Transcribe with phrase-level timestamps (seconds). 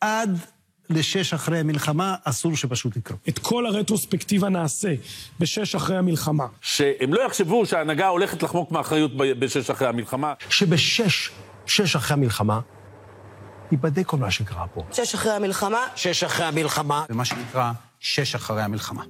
[0.00, 0.38] עד
[0.90, 3.16] לשש אחרי המלחמה, אסור שפשוט יקרו.
[3.28, 4.94] את כל הרטרוספקטיבה נעשה
[5.40, 6.46] בשש אחרי המלחמה.
[6.60, 10.34] שהם לא יחשבו שההנהגה הולכת לחמוק מאחריות בשש אחרי המלחמה.
[10.48, 11.30] שבשש,
[11.66, 12.60] שש אחרי המלחמה,
[13.72, 14.84] ייבדק כל מה שקרה פה.
[14.92, 15.86] שש אחרי המלחמה.
[15.96, 17.04] שש אחרי המלחמה.
[17.08, 19.04] זה מה שנקרא שש אחרי המלחמה.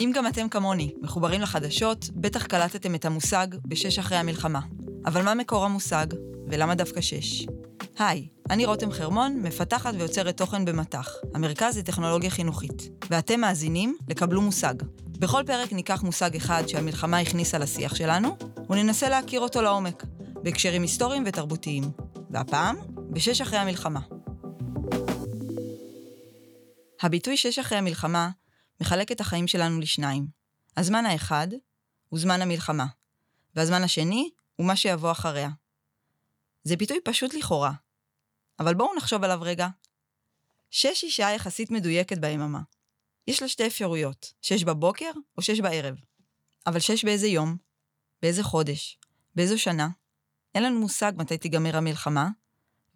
[0.00, 4.60] אם גם אתם כמוני מחוברים לחדשות, בטח קלטתם את המושג בשש אחרי המלחמה.
[5.06, 6.06] אבל מה מקור המושג,
[6.48, 7.46] ולמה דווקא שש?
[7.98, 12.88] היי, אני רותם חרמון, מפתחת ויוצרת תוכן במט"ח, המרכז לטכנולוגיה חינוכית.
[13.10, 14.74] ואתם מאזינים לקבלו מושג.
[15.18, 18.36] בכל פרק ניקח מושג אחד שהמלחמה הכניסה לשיח שלנו,
[18.70, 20.04] וננסה להכיר אותו לעומק,
[20.42, 21.84] בהקשרים היסטוריים ותרבותיים.
[22.30, 22.76] והפעם,
[23.10, 24.00] בשש אחרי המלחמה.
[27.02, 28.30] הביטוי שש אחרי המלחמה
[28.80, 30.26] מחלק את החיים שלנו לשניים.
[30.76, 31.48] הזמן האחד
[32.08, 32.86] הוא זמן המלחמה,
[33.56, 35.48] והזמן השני הוא מה שיבוא אחריה.
[36.64, 37.72] זה ביטוי פשוט לכאורה,
[38.58, 39.68] אבל בואו נחשוב עליו רגע.
[40.70, 42.60] שש היא שעה יחסית מדויקת ביממה.
[43.26, 45.96] יש לה שתי אפשרויות, שש בבוקר או שש בערב.
[46.66, 47.56] אבל שש באיזה יום?
[48.22, 48.98] באיזה חודש?
[49.34, 49.88] באיזו שנה?
[50.54, 52.28] אין לנו מושג מתי תיגמר המלחמה,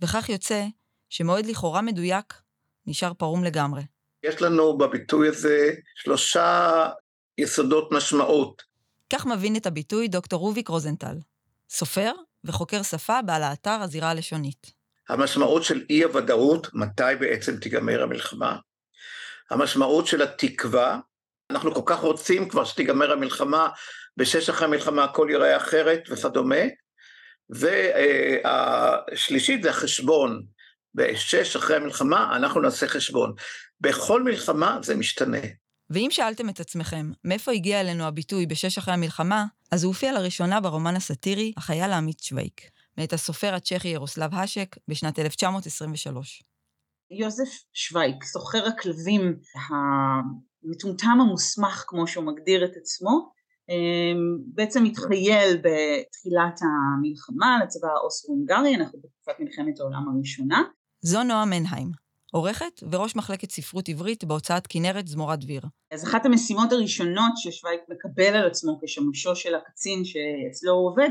[0.00, 0.66] וכך יוצא
[1.08, 2.42] שמועד לכאורה מדויק
[2.86, 3.82] נשאר פרום לגמרי.
[4.24, 6.88] יש לנו בביטוי הזה שלושה
[7.38, 8.62] יסודות משמעות.
[9.12, 11.16] כך מבין את הביטוי דוקטור רוביק רוזנטל,
[11.70, 12.12] סופר
[12.44, 14.72] וחוקר שפה בעל האתר הזירה הלשונית.
[15.08, 18.56] המשמעות של אי הוודאות, מתי בעצם תיגמר המלחמה.
[19.50, 20.98] המשמעות של התקווה,
[21.50, 23.68] אנחנו כל כך רוצים כבר שתיגמר המלחמה,
[24.16, 26.64] בשש אחרי המלחמה הכל ייראה אחרת וכדומה.
[28.44, 30.42] והשלישית זה החשבון,
[30.94, 33.34] בשש אחרי המלחמה אנחנו נעשה חשבון.
[33.80, 35.38] בכל מלחמה זה משתנה.
[35.90, 40.60] ואם שאלתם את עצמכם, מאיפה הגיע אלינו הביטוי בשש אחרי המלחמה, אז הוא הופיע לראשונה
[40.60, 42.60] ברומן הסאטירי "החייל העמית שווייק",
[42.98, 46.42] מאת הסופר הצ'כי ירוסלב האשק בשנת 1923.
[47.10, 49.36] יוזף שווייק, סוחר הכלבים
[49.70, 53.32] המטומטם המוסמך, כמו שהוא מגדיר את עצמו,
[54.54, 60.62] בעצם התחייל בתחילת המלחמה לצבא האוסטרו-הונגרי, אנחנו בתקופת מלחמת העולם הראשונה.
[61.06, 61.90] זו נועה מנהיים,
[62.32, 65.62] עורכת וראש מחלקת ספרות עברית בהוצאת כנרת זמורת דביר.
[65.90, 71.10] אז אחת המשימות הראשונות ששווייק מקבל על עצמו כשמשו של הקצין שאצלו הוא עובד,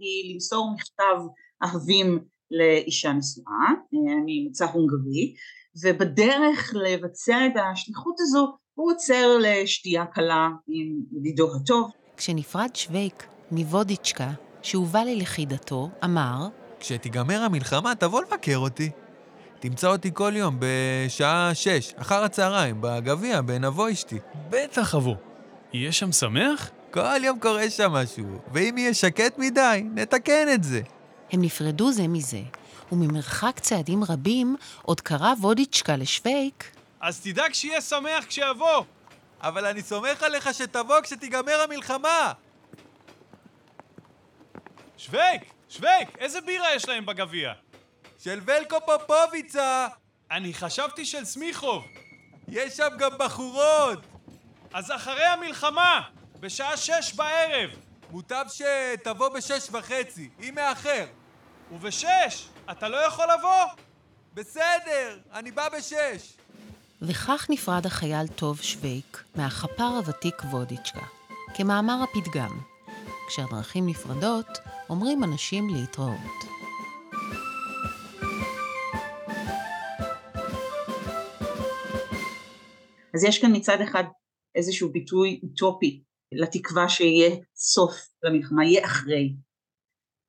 [0.00, 1.16] היא למסור מכתב
[1.62, 2.18] אהבים
[2.50, 5.34] לאישה נשואה, ממוצא הונגרי,
[5.84, 11.90] ובדרך לבצע את השליחות הזו, הוא עוצר לשתייה קלה עם ידידו הטוב.
[12.16, 14.30] כשנפרד שווייק מוודיצ'קה,
[14.62, 16.48] שהובא לי לחידתו, אמר,
[16.80, 18.90] כשתיגמר המלחמה תבוא לבקר אותי.
[19.60, 24.18] תמצא אותי כל יום בשעה שש, אחר הצהריים, בגביע, בענבו אשתי.
[24.50, 25.14] בטח אבוא.
[25.72, 26.70] יהיה שם שמח?
[26.90, 30.80] כל יום קורה שם משהו, ואם יהיה שקט מדי, נתקן את זה.
[31.32, 32.40] הם נפרדו זה מזה,
[32.92, 36.64] וממרחק צעדים רבים עוד קרא וודיצ'קה לשווייק.
[37.00, 38.84] אז תדאג שיהיה שמח כשיבוא.
[39.40, 42.32] אבל אני סומך עליך שתבוא כשתיגמר המלחמה.
[44.96, 47.52] שווייק, שווייק, איזה בירה יש להם בגביע?
[48.18, 49.86] של ולקו פופוביצה!
[50.30, 51.84] אני חשבתי של סמיכוב.
[52.48, 53.98] יש שם גם בחורות!
[54.72, 56.00] אז אחרי המלחמה,
[56.40, 57.70] בשעה שש בערב.
[58.10, 61.06] מוטב שתבוא בשש וחצי, אם מאחר.
[61.72, 62.48] ובשש?
[62.70, 63.64] אתה לא יכול לבוא?
[64.34, 66.32] בסדר, אני בא בשש.
[67.02, 71.06] וכך נפרד החייל טוב שווייק מהחפר הוותיק וודיצ'קה.
[71.54, 72.60] כמאמר הפתגם,
[73.28, 74.58] כשהדרכים נפרדות,
[74.90, 76.57] אומרים אנשים להתראות.
[83.14, 84.04] אז יש כאן מצד אחד
[84.54, 86.02] איזשהו ביטוי אוטופי
[86.32, 89.34] לתקווה שיהיה סוף למלחמה, יהיה אחרי.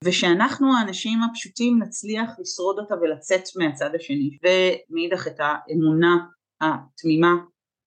[0.03, 6.17] ושאנחנו האנשים הפשוטים נצליח לשרוד אותה ולצאת מהצד השני, ומאידך את האמונה
[6.61, 7.33] התמימה,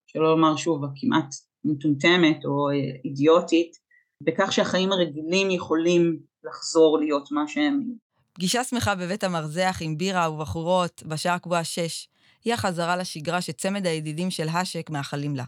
[0.06, 2.70] שלא לומר שוב הכמעט מטומטמת או
[3.04, 3.76] אידיוטית,
[4.22, 7.82] בכך שהחיים הרגילים יכולים לחזור להיות מה שהם.
[8.32, 12.08] פגישה שמחה בבית המרזח עם בירה ובחורות בשעה קבועה שש,
[12.44, 15.44] היא החזרה לשגרה שצמד הידידים של האשק מאחלים לה.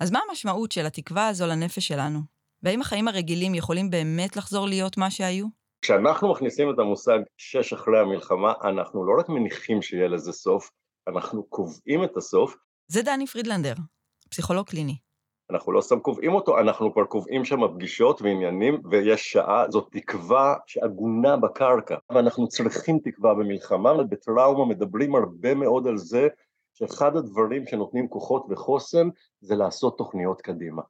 [0.00, 2.20] אז מה המשמעות של התקווה הזו לנפש שלנו?
[2.62, 5.46] והאם החיים הרגילים יכולים באמת לחזור להיות מה שהיו?
[5.82, 10.70] כשאנחנו מכניסים את המושג שש אחרי המלחמה, אנחנו לא רק מניחים שיהיה לזה סוף,
[11.08, 12.56] אנחנו קובעים את הסוף.
[12.88, 13.74] זה דני פרידלנדר,
[14.30, 14.96] פסיכולוג קליני.
[15.50, 20.54] אנחנו לא סתם קובעים אותו, אנחנו כבר קובעים שם פגישות ועניינים, ויש שעה, זאת תקווה
[20.66, 21.96] שעגונה בקרקע.
[22.10, 26.28] ואנחנו צריכים תקווה במלחמה, ובטראומה מדברים הרבה מאוד על זה,
[26.74, 29.08] שאחד הדברים שנותנים כוחות וחוסן,
[29.40, 30.82] זה לעשות תוכניות קדימה.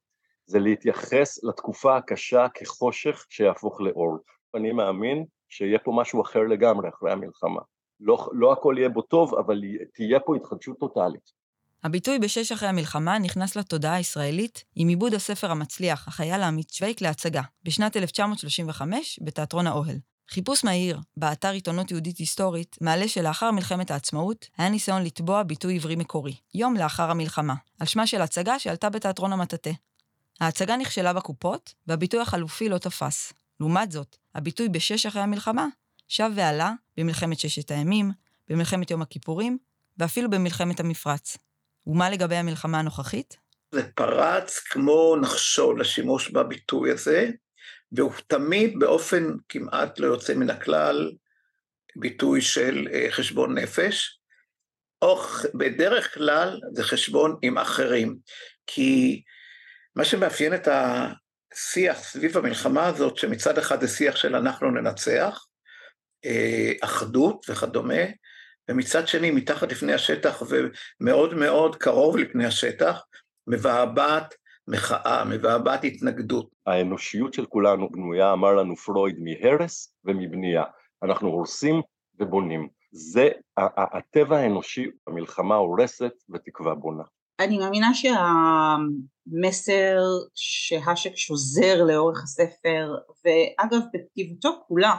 [0.46, 4.18] זה להתייחס לתקופה הקשה כחושך שיהפוך לאור.
[4.54, 7.60] אני מאמין שיהיה פה משהו אחר לגמרי אחרי המלחמה.
[8.00, 9.60] לא, לא הכל יהיה בו טוב, אבל
[9.94, 11.44] תהיה פה התחדשות טוטאלית.
[11.84, 17.42] הביטוי בשש אחרי המלחמה נכנס לתודעה הישראלית עם עיבוד הספר המצליח, החייל העמית שווייק להצגה,
[17.64, 19.96] בשנת 1935 בתיאטרון האוהל.
[20.31, 25.96] חיפוש מהיר באתר עיתונות יהודית היסטורית מעלה שלאחר מלחמת העצמאות היה ניסיון לתבוע ביטוי עברי
[25.96, 29.70] מקורי, יום לאחר המלחמה, על שמה של הצגה שעלתה בתיאטרון המטאטה.
[30.40, 33.32] ההצגה נכשלה בקופות, והביטוי החלופי לא תפס.
[33.60, 35.66] לעומת זאת, הביטוי בשש אחרי המלחמה
[36.08, 38.12] שב ועלה במלחמת ששת הימים,
[38.48, 39.58] במלחמת יום הכיפורים,
[39.98, 41.36] ואפילו במלחמת המפרץ.
[41.86, 43.36] ומה לגבי המלחמה הנוכחית?
[43.75, 47.31] זה פרץ כמו נחשול לשימוש בביטוי הזה,
[47.92, 51.12] והוא תמיד באופן כמעט לא יוצא מן הכלל
[51.96, 54.20] ביטוי של אה, חשבון נפש,
[55.02, 55.22] או
[55.54, 58.16] בדרך כלל זה חשבון עם אחרים,
[58.66, 59.22] כי
[59.96, 65.46] מה שמאפיין את השיח סביב המלחמה הזאת, שמצד אחד זה שיח של אנחנו ננצח,
[66.25, 68.04] אה, אחדות וכדומה,
[68.70, 70.43] ומצד שני, מתחת לפני השטח
[71.00, 73.02] ומאוד מאוד קרוב לפני השטח,
[73.46, 74.34] מבעבעת
[74.69, 76.49] מחאה, מבעבעת התנגדות.
[76.66, 80.64] האנושיות של כולנו בנויה, אמר לנו פרויד, מהרס ומבנייה.
[81.02, 81.82] אנחנו הורסים
[82.20, 82.69] ובונים.
[82.93, 83.28] זה
[83.76, 87.02] הטבע האנושי, המלחמה הורסת ותקווה בונה.
[87.40, 87.88] אני מאמינה
[89.25, 89.99] שהמסר
[90.34, 92.94] שהשק שוזר לאורך הספר,
[93.25, 94.96] ואגב בכתיבתו כולה,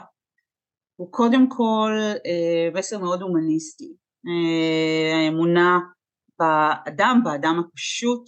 [0.95, 1.91] הוא קודם כל
[2.25, 3.93] אה, מסר מאוד הומניסטי,
[4.27, 5.79] אה, האמונה
[6.39, 8.25] באדם, באדם הפשוט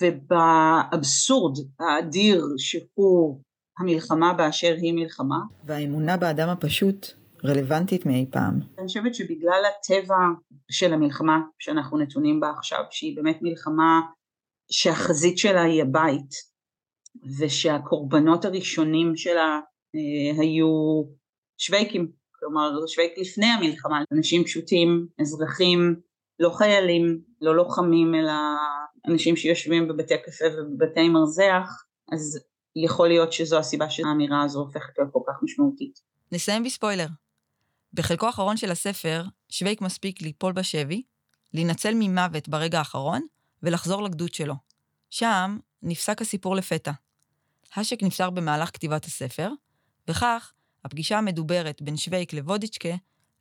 [0.00, 3.40] ובאבסורד האדיר שהוא
[3.78, 5.38] המלחמה באשר היא מלחמה.
[5.64, 7.06] והאמונה באדם הפשוט
[7.44, 8.60] רלוונטית מאי פעם.
[8.78, 10.16] אני חושבת שבגלל הטבע
[10.70, 14.00] של המלחמה שאנחנו נתונים בה עכשיו, שהיא באמת מלחמה
[14.72, 16.30] שהחזית שלה היא הבית,
[17.38, 19.60] ושהקורבנות הראשונים שלה
[19.94, 21.02] אה, היו
[21.58, 26.00] שוויקים, כלומר שוויק לפני המלחמה, אנשים פשוטים, אזרחים,
[26.40, 28.32] לא חיילים, לא לוחמים, אלא
[29.08, 32.40] אנשים שיושבים בבתי קפה ובבתי מרזח, אז
[32.76, 36.00] יכול להיות שזו הסיבה שהאמירה הזו הופכת להיות כל כך משמעותית.
[36.32, 37.06] נסיים בספוילר.
[37.94, 41.02] בחלקו האחרון של הספר, שוויק מספיק ליפול בשבי,
[41.54, 43.22] להינצל ממוות ברגע האחרון,
[43.62, 44.54] ולחזור לגדוד שלו.
[45.10, 46.92] שם נפסק הסיפור לפתע.
[47.74, 49.50] האשק נפטר במהלך כתיבת הספר,
[50.08, 50.52] וכך
[50.84, 52.94] הפגישה המדוברת בין שווייק לוודיצ'קה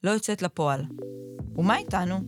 [0.03, 0.81] לא יוצאת לפועל.
[1.55, 2.19] ומה איתנו?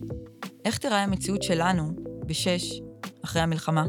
[0.64, 1.92] איך תראה המציאות שלנו
[2.26, 2.80] בשש
[3.24, 3.84] אחרי המלחמה?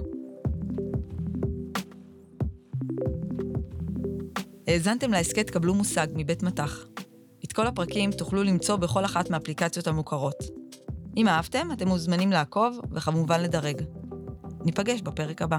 [4.67, 6.85] האזנתם להסכת קבלו מושג מבית מטח.
[7.45, 10.43] את כל הפרקים תוכלו למצוא בכל אחת מהאפליקציות המוכרות.
[11.17, 13.81] אם אהבתם, אתם מוזמנים לעקוב וכמובן לדרג.
[14.65, 15.57] ניפגש בפרק הבא.